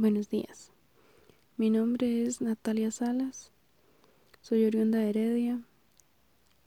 Buenos 0.00 0.30
días. 0.30 0.72
Mi 1.58 1.68
nombre 1.68 2.22
es 2.22 2.40
Natalia 2.40 2.90
Salas. 2.90 3.50
Soy 4.40 4.64
oriunda 4.64 4.96
de 4.96 5.10
Heredia 5.10 5.60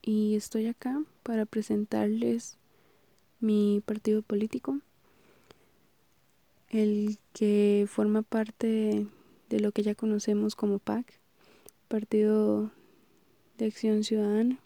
y 0.03 0.35
estoy 0.35 0.67
acá 0.67 1.01
para 1.23 1.47
presentarles 1.47 2.59
mi 3.39 3.81
partido 3.87 4.21
político, 4.21 4.77
el 6.69 7.17
que 7.33 7.87
forma 7.89 8.21
parte 8.21 9.07
de 9.49 9.59
lo 9.59 9.71
que 9.71 9.81
ya 9.81 9.95
conocemos 9.95 10.55
como 10.55 10.77
PAC, 10.77 11.11
Partido 11.87 12.69
de 13.57 13.65
Acción 13.65 14.03
Ciudadana. 14.03 14.59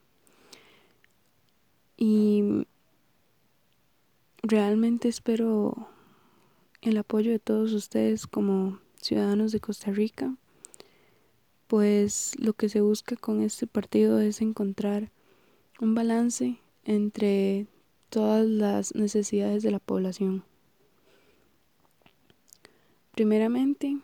Y 1.96 2.68
realmente 4.44 5.08
espero 5.08 5.88
el 6.82 6.98
apoyo 6.98 7.32
de 7.32 7.40
todos 7.40 7.74
ustedes 7.74 8.28
como 8.28 8.80
ciudadanos 9.02 9.52
de 9.52 9.60
Costa 9.60 9.92
Rica, 9.92 10.36
pues 11.68 12.34
lo 12.40 12.54
que 12.54 12.70
se 12.70 12.82
busca 12.82 13.16
con 13.16 13.42
este 13.42 13.68
partido 13.68 14.20
es 14.20 14.42
encontrar 14.42 15.12
un 15.80 15.96
balance 15.96 16.58
entre 16.86 17.68
todas 18.10 18.46
las 18.48 18.96
necesidades 18.96 19.64
de 19.64 19.72
la 19.72 19.80
población. 19.80 20.44
Primeramente, 23.12 23.98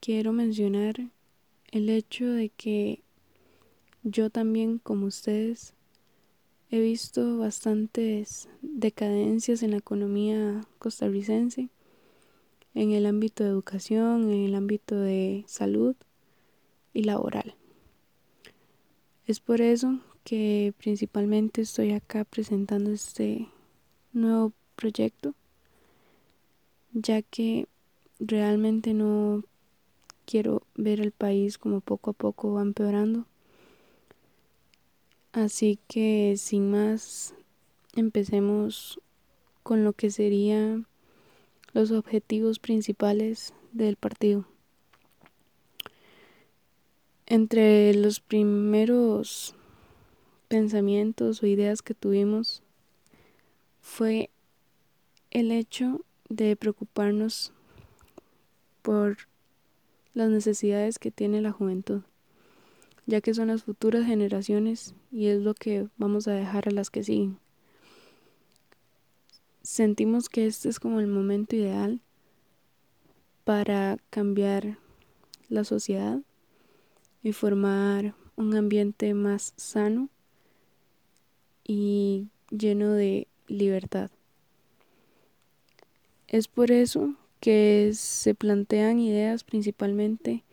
quiero 0.00 0.32
mencionar 0.32 0.96
el 1.70 1.88
hecho 1.88 2.26
de 2.26 2.50
que 2.50 3.02
yo 4.02 4.30
también, 4.30 4.78
como 4.78 5.06
ustedes, 5.06 5.74
he 6.70 6.80
visto 6.80 7.38
bastantes 7.38 8.48
decadencias 8.60 9.62
en 9.62 9.70
la 9.70 9.76
economía 9.76 10.62
costarricense 10.78 11.68
en 12.74 12.92
el 12.92 13.06
ámbito 13.06 13.44
de 13.44 13.50
educación, 13.50 14.30
en 14.30 14.44
el 14.44 14.54
ámbito 14.54 14.98
de 14.98 15.44
salud 15.46 15.94
y 16.92 17.04
laboral. 17.04 17.54
Es 19.26 19.40
por 19.40 19.60
eso 19.60 20.00
que 20.24 20.74
principalmente 20.78 21.62
estoy 21.62 21.92
acá 21.92 22.24
presentando 22.24 22.90
este 22.90 23.48
nuevo 24.12 24.52
proyecto, 24.76 25.34
ya 26.92 27.22
que 27.22 27.66
realmente 28.18 28.94
no 28.94 29.44
quiero 30.24 30.62
ver 30.74 31.00
el 31.00 31.12
país 31.12 31.58
como 31.58 31.80
poco 31.80 32.10
a 32.10 32.14
poco 32.14 32.54
va 32.54 32.62
empeorando. 32.62 33.26
Así 35.32 35.78
que 35.88 36.34
sin 36.36 36.70
más, 36.70 37.34
empecemos 37.94 39.00
con 39.62 39.84
lo 39.84 39.92
que 39.92 40.10
sería 40.10 40.82
los 41.72 41.90
objetivos 41.90 42.58
principales 42.58 43.54
del 43.72 43.96
partido. 43.96 44.46
Entre 47.26 47.94
los 47.94 48.20
primeros 48.20 49.54
pensamientos 50.48 51.42
o 51.42 51.46
ideas 51.46 51.80
que 51.80 51.94
tuvimos 51.94 52.62
fue 53.80 54.28
el 55.30 55.50
hecho 55.50 56.04
de 56.28 56.56
preocuparnos 56.56 57.52
por 58.82 59.16
las 60.12 60.28
necesidades 60.28 60.98
que 60.98 61.10
tiene 61.10 61.40
la 61.40 61.52
juventud, 61.52 62.02
ya 63.06 63.22
que 63.22 63.32
son 63.32 63.48
las 63.48 63.62
futuras 63.62 64.04
generaciones 64.04 64.94
y 65.10 65.28
es 65.28 65.40
lo 65.40 65.54
que 65.54 65.88
vamos 65.96 66.28
a 66.28 66.32
dejar 66.32 66.68
a 66.68 66.72
las 66.72 66.90
que 66.90 67.02
siguen 67.02 67.41
sentimos 69.72 70.28
que 70.28 70.44
este 70.44 70.68
es 70.68 70.78
como 70.78 71.00
el 71.00 71.06
momento 71.06 71.56
ideal 71.56 71.98
para 73.44 73.96
cambiar 74.10 74.76
la 75.48 75.64
sociedad 75.64 76.20
y 77.22 77.32
formar 77.32 78.14
un 78.36 78.54
ambiente 78.54 79.14
más 79.14 79.54
sano 79.56 80.10
y 81.64 82.26
lleno 82.50 82.92
de 82.92 83.28
libertad. 83.46 84.10
Es 86.28 86.48
por 86.48 86.70
eso 86.70 87.14
que 87.40 87.92
se 87.94 88.34
plantean 88.34 88.98
ideas 88.98 89.42
principalmente 89.42 90.44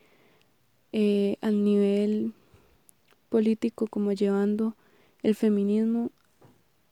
eh, 0.94 1.36
al 1.42 1.66
nivel 1.66 2.32
político 3.28 3.86
como 3.88 4.14
llevando 4.14 4.78
el 5.24 5.36
feminismo 5.36 6.10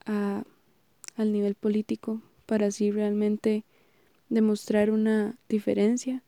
a 0.06 0.44
al 1.18 1.34
nivel 1.34 1.56
político 1.56 2.22
para 2.46 2.68
así 2.68 2.92
realmente 2.92 3.66
demostrar 4.30 4.92
una 4.92 5.36
diferencia 5.50 6.24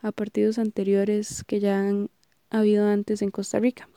a 0.00 0.12
partidos 0.12 0.58
anteriores 0.58 1.44
que 1.44 1.60
ya 1.60 1.80
han 1.80 2.08
habido 2.50 2.86
antes 2.86 3.20
en 3.20 3.30
Costa 3.30 3.58
Rica. 3.58 3.88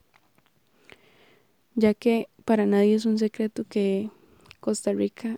Ya 1.75 1.93
que 1.93 2.27
para 2.43 2.65
nadie 2.65 2.95
es 2.95 3.05
un 3.05 3.17
secreto 3.17 3.63
que 3.67 4.09
Costa 4.59 4.91
Rica 4.91 5.37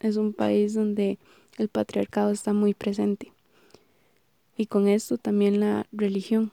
es 0.00 0.16
un 0.16 0.32
país 0.32 0.74
donde 0.74 1.18
el 1.58 1.68
patriarcado 1.68 2.30
está 2.30 2.52
muy 2.52 2.74
presente. 2.74 3.32
Y 4.56 4.66
con 4.66 4.88
esto 4.88 5.18
también 5.18 5.60
la 5.60 5.86
religión. 5.92 6.52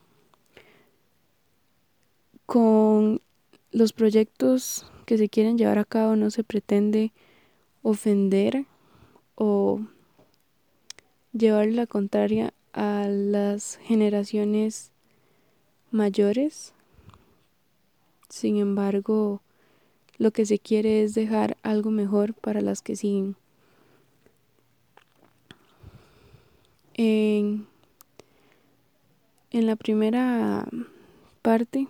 Con 2.45 3.21
los 3.71 3.93
proyectos 3.93 4.85
que 5.05 5.17
se 5.17 5.29
quieren 5.29 5.57
llevar 5.57 5.77
a 5.77 5.85
cabo 5.85 6.15
no 6.15 6.31
se 6.31 6.43
pretende 6.43 7.11
ofender 7.83 8.65
o 9.35 9.81
llevar 11.33 11.67
la 11.67 11.87
contraria 11.87 12.53
a 12.73 13.07
las 13.07 13.77
generaciones 13.83 14.91
mayores. 15.91 16.73
Sin 18.29 18.57
embargo, 18.57 19.41
lo 20.17 20.31
que 20.31 20.45
se 20.45 20.59
quiere 20.59 21.03
es 21.03 21.15
dejar 21.15 21.57
algo 21.63 21.91
mejor 21.91 22.33
para 22.33 22.61
las 22.61 22.81
que 22.81 22.95
siguen. 22.95 23.35
En, 26.93 27.65
en 29.51 29.65
la 29.65 29.77
primera 29.77 30.67
parte 31.41 31.87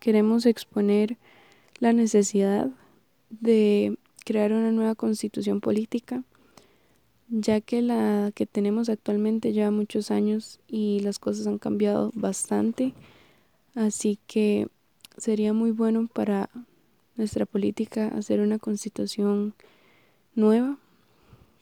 queremos 0.00 0.46
exponer 0.46 1.18
la 1.78 1.92
necesidad 1.92 2.70
de 3.28 3.96
crear 4.24 4.52
una 4.52 4.72
nueva 4.72 4.94
constitución 4.94 5.60
política, 5.60 6.24
ya 7.28 7.60
que 7.60 7.82
la 7.82 8.32
que 8.34 8.46
tenemos 8.46 8.88
actualmente 8.88 9.52
lleva 9.52 9.70
muchos 9.70 10.10
años 10.10 10.60
y 10.68 11.00
las 11.00 11.18
cosas 11.18 11.46
han 11.46 11.58
cambiado 11.58 12.10
bastante, 12.14 12.94
así 13.74 14.18
que 14.26 14.68
sería 15.16 15.52
muy 15.52 15.70
bueno 15.70 16.08
para 16.12 16.50
nuestra 17.16 17.46
política 17.46 18.08
hacer 18.08 18.40
una 18.40 18.58
constitución 18.58 19.54
nueva 20.34 20.78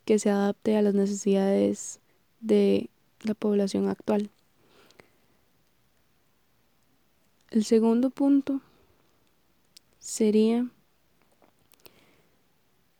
que 0.04 0.18
se 0.18 0.30
adapte 0.30 0.76
a 0.76 0.82
las 0.82 0.94
necesidades 0.94 2.00
de 2.40 2.88
la 3.22 3.34
población 3.34 3.88
actual. 3.88 4.30
El 7.50 7.64
segundo 7.64 8.10
punto 8.10 8.60
sería 9.98 10.68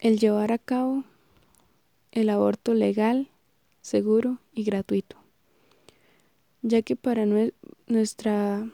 el 0.01 0.19
llevar 0.19 0.51
a 0.51 0.59
cabo 0.59 1.05
el 2.11 2.31
aborto 2.31 2.73
legal, 2.73 3.29
seguro 3.83 4.39
y 4.55 4.65
gratuito, 4.65 5.17
ya 6.63 6.81
que 6.81 6.97
para 6.97 7.27
nuestra 7.87 8.67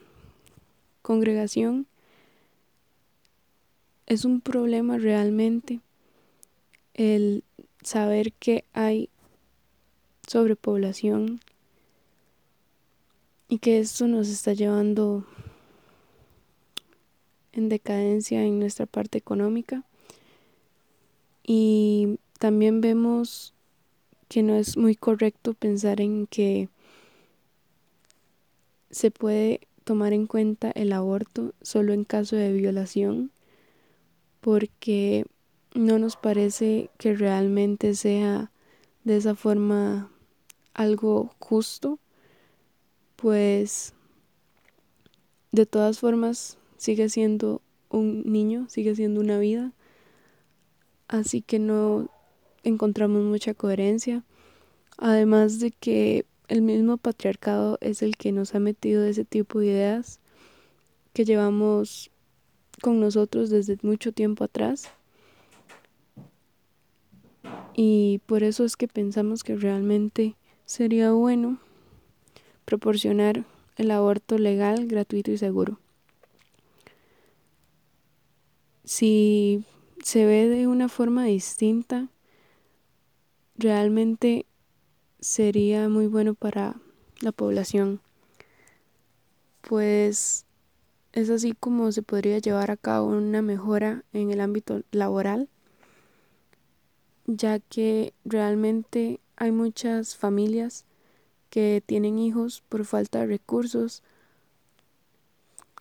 congregación 1.03 1.89
es 4.07 4.25
un 4.25 4.41
problema 4.41 4.99
realmente 4.99 5.81
el 6.95 7.43
saber 7.83 8.33
que 8.33 8.65
hay 8.73 9.11
sobrepoblación 10.29 11.41
y 13.49 13.59
que 13.59 13.81
esto 13.81 14.07
nos 14.07 14.29
está 14.29 14.53
llevando 14.53 15.25
en 17.53 17.69
decadencia 17.69 18.45
en 18.45 18.61
nuestra 18.61 18.87
parte 18.87 19.19
económica 19.19 19.85
y 21.47 22.19
también 22.41 22.81
vemos 22.81 23.55
que 24.29 24.43
no 24.43 24.57
es 24.57 24.77
muy 24.77 24.97
correcto 24.97 25.55
pensar 25.55 26.01
en 26.01 26.27
que 26.27 26.69
se 28.91 29.13
puede 29.13 29.61
tomar 29.85 30.13
en 30.13 30.27
cuenta 30.27 30.73
el 30.73 30.93
aborto 30.93 31.55
solo 31.63 31.93
en 31.93 32.05
caso 32.05 32.35
de 32.35 32.53
violación, 32.53 33.31
porque 34.41 35.25
no 35.75 36.01
nos 36.01 36.17
parece 36.17 36.91
que 36.99 37.15
realmente 37.15 37.95
sea 37.95 38.51
de 39.05 39.17
esa 39.17 39.37
forma 39.37 40.11
algo 40.75 41.31
justo, 41.39 42.01
pues 43.15 43.95
de 45.53 45.65
todas 45.65 46.01
formas 46.01 46.59
sigue 46.77 47.09
siendo 47.09 47.63
un 47.89 48.25
niño, 48.25 48.67
sigue 48.69 48.97
siendo 48.97 49.21
una 49.21 49.39
vida 49.39 49.73
así 51.09 51.43
que 51.43 51.59
no 51.59 52.09
encontramos 52.63 53.23
mucha 53.23 53.55
coherencia. 53.55 54.25
Además 54.99 55.61
de 55.61 55.71
que 55.71 56.27
el 56.49 56.63
mismo 56.63 56.97
patriarcado 56.97 57.79
es 57.81 58.03
el 58.03 58.17
que 58.17 58.33
nos 58.33 58.55
ha 58.55 58.61
metido 58.61 59.05
ese 59.05 59.25
tipo 59.25 59.61
de 59.61 59.67
ideas 59.67 60.21
que 61.13 61.25
llevamos 61.25 62.11
con 62.83 63.01
nosotros 63.01 63.51
desde 63.51 63.79
mucho 63.83 64.13
tiempo 64.13 64.45
atrás. 64.45 64.91
Y 67.75 68.21
por 68.27 68.43
eso 68.43 68.65
es 68.65 68.77
que 68.77 68.89
pensamos 68.89 69.45
que 69.45 69.57
realmente 69.57 70.35
sería 70.65 71.13
bueno 71.13 71.59
proporcionar 72.65 73.45
el 73.77 73.91
aborto 73.91 74.39
legal, 74.39 74.87
gratuito 74.87 75.31
y 75.31 75.39
seguro. 75.39 75.79
Si 78.85 79.65
se 80.07 80.25
ve 80.25 80.47
de 80.47 80.69
una 80.69 80.89
forma 80.89 81.25
distinta, 81.25 82.07
realmente 83.57 84.47
sería 85.19 85.89
muy 85.89 86.07
bueno 86.07 86.35
para 86.35 86.77
la 87.23 87.33
población. 87.33 88.01
Pues 89.63 90.45
es 91.13 91.29
así 91.29 91.55
como 91.59 91.91
se 91.91 92.03
podría 92.03 92.39
llevar 92.39 92.71
a 92.71 92.77
cabo 92.77 93.09
una 93.09 93.43
mejora 93.43 94.05
en 94.13 94.31
el 94.31 94.41
ámbito 94.41 94.83
laboral, 94.93 95.49
ya 97.27 97.59
que 97.59 98.15
realmente 98.25 99.19
hay 99.35 99.51
muchas 99.51 100.15
familias 100.15 100.85
que 101.51 101.83
tienen 101.85 102.21
hijos 102.21 102.63
por 102.69 102.85
falta 102.85 103.19
de 103.23 103.27
recursos, 103.27 104.05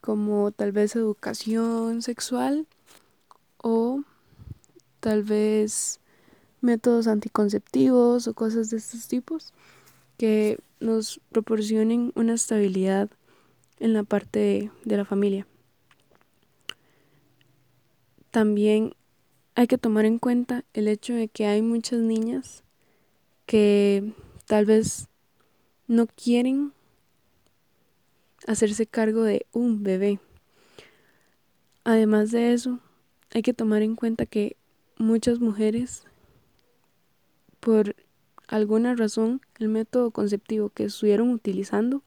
como 0.01 0.49
tal 0.49 0.71
vez 0.71 0.95
educación 0.95 2.01
sexual 2.01 2.65
o 3.59 4.01
tal 5.05 5.21
vez 5.21 5.99
métodos 6.61 7.05
anticonceptivos 7.05 8.27
o 8.27 8.33
cosas 8.33 8.71
de 8.71 8.77
estos 8.77 9.07
tipos 9.07 9.53
que 10.17 10.57
nos 10.79 11.21
proporcionen 11.31 12.11
una 12.15 12.33
estabilidad 12.33 13.11
en 13.79 13.93
la 13.93 14.01
parte 14.01 14.71
de, 14.83 14.97
la 14.97 15.05
familia. 15.05 15.45
También 18.31 18.95
hay 19.53 19.67
que 19.67 19.77
tomar 19.77 20.05
en 20.05 20.17
cuenta 20.17 20.65
el 20.73 20.87
hecho 20.87 21.13
de 21.13 21.27
que 21.27 21.45
hay 21.45 21.61
muchas 21.61 21.99
niñas 21.99 22.63
que 23.45 24.11
tal 24.47 24.65
vez 24.65 25.07
no 25.87 26.07
quieren 26.07 26.73
hacerse 28.47 28.87
cargo 28.87 29.21
de 29.21 29.45
un 29.51 29.83
bebé. 29.83 30.19
Además 31.83 32.31
de 32.31 32.53
eso, 32.53 32.79
hay 33.29 33.43
que 33.43 33.53
tomar 33.53 33.83
en 33.83 33.95
cuenta 33.95 34.25
que 34.25 34.57
muchas 34.97 35.39
mujeres, 35.39 36.03
por 37.59 37.95
alguna 38.47 38.95
razón, 38.95 39.41
el 39.59 39.69
método 39.69 40.11
conceptivo 40.11 40.69
que 40.69 40.85
estuvieron 40.85 41.29
utilizando 41.31 42.03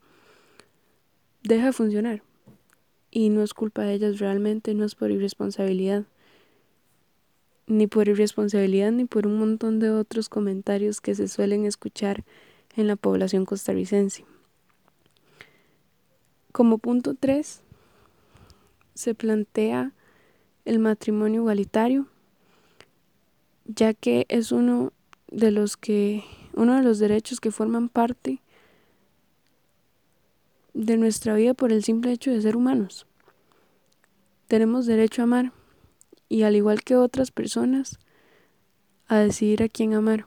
deja 1.43 1.67
de 1.67 1.73
funcionar. 1.73 2.23
Y 3.11 3.31
no 3.31 3.43
es 3.43 3.55
culpa 3.55 3.82
de 3.82 3.94
ellas 3.94 4.19
realmente, 4.19 4.75
no 4.75 4.85
es 4.85 4.94
por 4.94 5.11
irresponsabilidad. 5.11 6.05
Ni 7.67 7.87
por 7.87 8.08
irresponsabilidad 8.08 8.93
ni 8.93 9.05
por 9.05 9.26
un 9.26 9.38
montón 9.38 9.79
de 9.79 9.91
otros 9.91 10.29
comentarios 10.29 11.00
que 11.00 11.14
se 11.14 11.29
suelen 11.29 11.64
escuchar 11.64 12.25
en 12.76 12.87
la 12.87 12.96
población 12.96 13.44
costarricense. 13.44 14.25
Como 16.52 16.79
punto 16.79 17.14
3, 17.14 17.62
se 18.94 19.14
plantea 19.14 19.93
el 20.64 20.79
matrimonio 20.79 21.43
igualitario, 21.43 22.06
ya 23.69 23.94
que 23.94 24.26
es 24.29 24.50
uno 24.50 24.93
de 25.31 25.53
los 25.53 25.76
que 25.76 26.25
uno 26.55 26.75
de 26.75 26.82
los 26.82 26.99
derechos 26.99 27.41
que 27.41 27.53
forman 27.53 27.88
parte 27.88 28.41
de 30.75 30.97
nuestra 30.97 31.35
vida 31.35 31.55
por 31.55 31.73
el 31.73 31.85
simple 31.85 32.11
hecho 32.11 32.32
de 32.32 32.41
ser 32.41 32.56
humanos. 32.56 33.06
Tenemos 34.49 34.87
derecho 34.87 35.23
a 35.23 35.25
amar 35.25 35.53
y 36.29 36.43
al 36.43 36.56
igual 36.56 36.82
que 36.82 36.97
otras 36.97 37.31
personas 37.31 37.99
a 39.06 39.19
decidir 39.19 39.62
a 39.62 39.69
quién 39.69 39.94
amar 39.94 40.26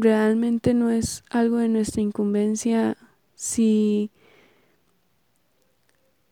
realmente 0.00 0.72
no 0.72 0.90
es 0.90 1.24
algo 1.28 1.56
de 1.58 1.68
nuestra 1.68 2.00
incumbencia 2.00 2.96
si 3.34 4.10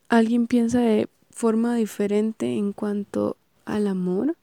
alguien 0.09 0.47
piensa 0.47 0.81
de 0.81 1.09
forma 1.31 1.75
diferente 1.75 2.56
en 2.56 2.73
cuanto 2.73 3.37
al 3.67 3.87
amor 3.87 4.38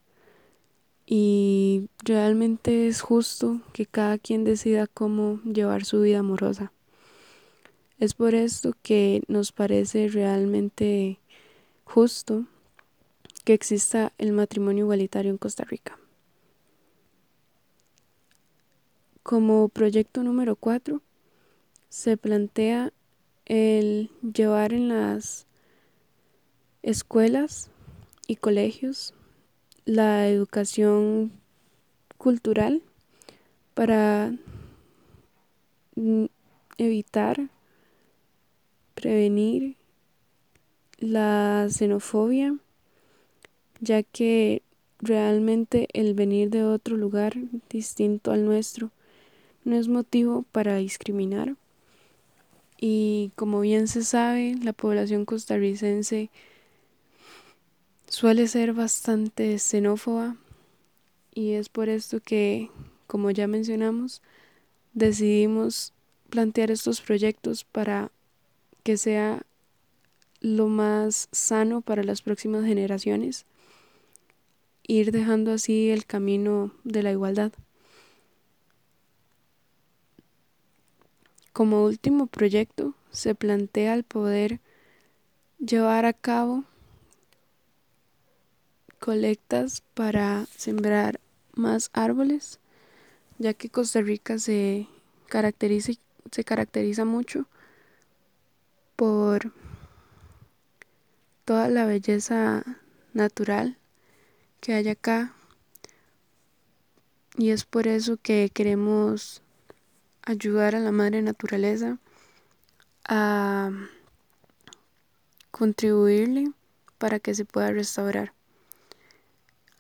y 1.06 1.90
realmente 2.04 2.88
es 2.88 3.02
justo 3.02 3.62
que 3.74 3.86
cada 3.86 4.18
quien 4.18 4.44
decida 4.44 4.88
cómo 4.88 5.40
llevar 5.44 5.86
su 5.86 6.02
vida 6.02 6.20
amorosa. 6.20 6.72
Es 8.00 8.14
por 8.14 8.36
esto 8.36 8.74
que 8.82 9.22
nos 9.28 9.52
parece 9.52 10.08
realmente 10.10 11.20
justo 11.84 12.46
que 13.44 13.54
exista 13.54 14.12
el 14.18 14.32
matrimonio 14.32 14.86
igualitario 14.86 15.32
en 15.32 15.38
Costa 15.38 15.64
Rica. 15.64 15.98
Como 19.22 19.70
proyecto 19.70 20.24
número 20.24 20.56
4, 20.56 21.02
se 21.90 22.18
plantea 22.18 22.92
el 23.46 24.12
llevar 24.22 24.74
en 24.74 24.90
las 24.90 25.46
escuelas 26.82 27.70
y 28.28 28.36
colegios 28.36 29.14
la 29.86 30.28
educación 30.28 31.32
cultural 32.18 32.82
para 33.74 34.34
evitar, 36.78 37.50
prevenir 38.96 39.76
la 40.98 41.68
xenofobia, 41.70 42.58
ya 43.80 44.02
que 44.04 44.64
realmente 45.00 45.88
el 45.94 46.14
venir 46.14 46.50
de 46.50 46.64
otro 46.64 46.98
lugar 46.98 47.36
distinto 47.70 48.32
al 48.32 48.46
nuestro 48.46 48.92
no 49.66 49.76
es 49.76 49.88
motivo 49.88 50.46
para 50.52 50.78
discriminar. 50.78 51.56
Y 52.80 53.32
como 53.36 53.62
bien 53.62 53.88
se 53.88 54.04
sabe, 54.04 54.56
la 54.62 54.74
población 54.74 55.26
costarricense 55.26 56.30
suele 58.16 58.48
ser 58.48 58.72
bastante 58.72 59.60
xenófoba 59.60 60.38
y 61.34 61.52
es 61.52 61.68
por 61.68 61.90
esto 61.90 62.22
que, 62.22 62.70
como 63.08 63.30
ya 63.30 63.46
mencionamos, 63.46 64.22
decidimos 64.94 65.92
plantear 66.30 66.72
estos 66.72 67.02
proyectos 67.02 67.66
para 67.66 68.14
que 68.84 68.96
sea 68.96 69.42
lo 70.40 70.70
más 70.70 71.28
sano 71.34 71.82
para 71.82 72.04
las 72.04 72.22
próximas 72.22 72.64
generaciones, 72.66 73.46
ir 74.88 75.12
dejando 75.12 75.52
así 75.52 75.90
el 75.90 76.06
camino 76.06 76.72
de 76.86 77.04
la 77.04 77.12
igualdad. 77.12 77.52
Como 81.52 81.84
último 81.84 82.28
proyecto, 82.28 82.94
se 83.12 83.36
plantea 83.36 83.94
el 83.94 84.06
poder 84.06 84.62
llevar 85.60 86.06
a 86.06 86.14
cabo 86.14 86.64
colectas 89.06 89.84
para 89.94 90.48
sembrar 90.58 91.20
más 91.54 91.92
árboles, 91.94 92.60
ya 93.38 93.54
que 93.54 93.70
Costa 93.70 94.02
Rica 94.02 94.40
se 94.40 94.88
caracteriza, 95.28 95.92
se 96.32 96.44
caracteriza 96.44 97.06
mucho 97.06 97.46
por 98.96 99.52
toda 101.46 101.68
la 101.68 101.86
belleza 101.86 102.64
natural 103.14 103.78
que 104.60 104.74
hay 104.74 104.90
acá 104.90 105.36
y 107.38 107.52
es 107.52 107.64
por 107.64 107.88
eso 107.88 108.18
que 108.18 108.50
queremos 108.52 109.44
ayudar 110.24 110.74
a 110.74 110.80
la 110.80 110.92
madre 110.92 111.22
naturaleza 111.22 112.00
a 113.08 113.70
contribuirle 115.52 116.52
para 116.98 117.20
que 117.20 117.36
se 117.36 117.46
pueda 117.46 117.70
restaurar. 117.70 118.35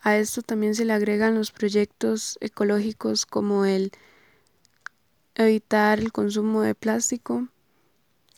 A 0.06 0.20
esto 0.20 0.44
también 0.44 0.76
se 0.76 0.86
le 0.86 0.94
agregan 0.94 1.34
los 1.34 1.52
proyectos 1.52 2.38
ecológicos 2.40 3.26
como 3.26 3.66
el 3.66 3.92
evitar 5.34 6.00
el 6.00 6.12
consumo 6.12 6.62
de 6.62 6.76
plástico 6.76 7.48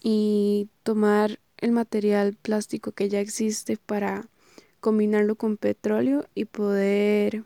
y 0.02 0.70
tomar 0.84 1.42
el 1.58 1.74
material 1.74 2.38
plástico 2.42 2.94
que 2.94 3.10
ya 3.10 3.20
existe 3.20 3.76
para 3.76 4.30
combinarlo 4.80 5.36
con 5.36 5.58
petróleo 5.58 6.26
y 6.36 6.46
poder 6.46 7.44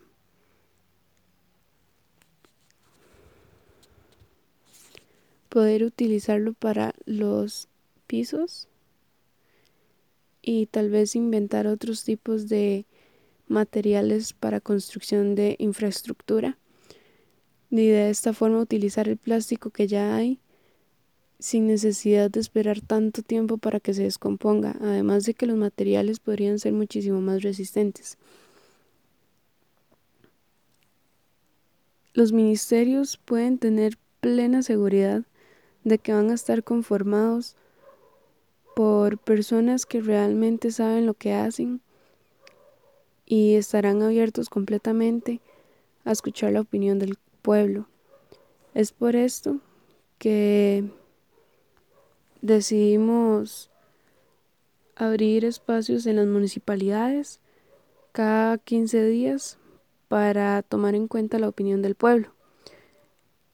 poder 5.49 5.83
utilizarlo 5.83 6.53
para 6.53 6.93
los 7.05 7.69
pisos 8.05 8.67
y 10.43 10.67
tal 10.67 10.91
vez 10.91 11.15
inventar 11.15 11.65
otros 11.65 12.03
tipos 12.03 12.47
de 12.49 12.85
materiales 13.51 14.33
para 14.33 14.61
construcción 14.61 15.35
de 15.35 15.55
infraestructura 15.59 16.57
y 17.69 17.87
de 17.87 18.09
esta 18.09 18.33
forma 18.33 18.59
utilizar 18.59 19.07
el 19.07 19.17
plástico 19.17 19.69
que 19.69 19.87
ya 19.87 20.15
hay 20.15 20.39
sin 21.39 21.67
necesidad 21.67 22.29
de 22.29 22.39
esperar 22.39 22.81
tanto 22.81 23.23
tiempo 23.23 23.57
para 23.57 23.79
que 23.79 23.93
se 23.93 24.03
descomponga, 24.03 24.75
además 24.79 25.25
de 25.25 25.33
que 25.33 25.47
los 25.47 25.57
materiales 25.57 26.19
podrían 26.19 26.59
ser 26.59 26.73
muchísimo 26.73 27.19
más 27.19 27.41
resistentes. 27.41 28.17
Los 32.13 32.31
ministerios 32.31 33.17
pueden 33.17 33.57
tener 33.57 33.97
plena 34.19 34.61
seguridad 34.61 35.23
de 35.83 35.97
que 35.97 36.13
van 36.13 36.29
a 36.29 36.35
estar 36.35 36.63
conformados 36.63 37.55
por 38.75 39.17
personas 39.17 39.85
que 39.85 40.01
realmente 40.01 40.71
saben 40.71 41.05
lo 41.05 41.13
que 41.13 41.33
hacen 41.33 41.81
y 43.31 43.55
estarán 43.55 44.01
abiertos 44.01 44.49
completamente 44.49 45.39
a 46.03 46.11
escuchar 46.11 46.51
la 46.51 46.59
opinión 46.59 46.99
del 46.99 47.17
pueblo. 47.41 47.87
Es 48.73 48.91
por 48.91 49.15
esto 49.15 49.61
que 50.17 50.83
decidimos 52.41 53.69
abrir 54.97 55.45
espacios 55.45 56.05
en 56.07 56.17
las 56.17 56.27
municipalidades 56.27 57.39
cada 58.11 58.57
15 58.57 59.05
días 59.05 59.57
para 60.09 60.61
tomar 60.61 60.93
en 60.93 61.07
cuenta 61.07 61.39
la 61.39 61.47
opinión 61.47 61.81
del 61.81 61.95
pueblo 61.95 62.33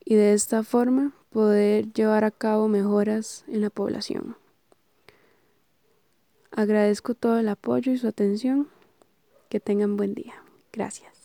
y 0.04 0.16
de 0.16 0.32
esta 0.32 0.64
forma 0.64 1.14
poder 1.30 1.92
llevar 1.92 2.24
a 2.24 2.32
cabo 2.32 2.66
mejoras 2.66 3.44
en 3.46 3.60
la 3.60 3.70
población. 3.70 4.36
Agradezco 6.50 7.14
todo 7.14 7.38
el 7.38 7.48
apoyo 7.48 7.92
y 7.92 7.96
su 7.96 8.08
atención. 8.08 8.66
Que 9.48 9.60
tengan 9.60 9.96
buen 9.96 10.14
día. 10.14 10.34
Gracias. 10.72 11.17